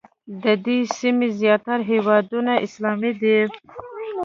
د 0.43 0.45
دې 0.65 0.77
سیمې 0.97 1.27
زیاتره 1.39 1.83
هېوادونه 1.91 2.53
اسلامي 2.65 3.11
دي. 3.21 3.39